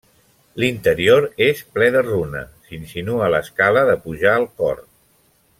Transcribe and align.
L'interior 0.61 1.27
és 1.49 1.61
ple 1.75 1.91
de 1.97 2.03
runa; 2.07 2.43
s'insinua 2.71 3.31
l'escala 3.37 3.87
de 3.91 3.99
pujar 4.07 4.37
al 4.41 4.53
cor. 4.63 4.85